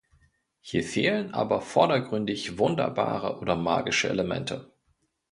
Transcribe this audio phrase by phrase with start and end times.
[0.61, 4.73] Hier fehlen aber vordergründig wunderbare oder magische Elemente.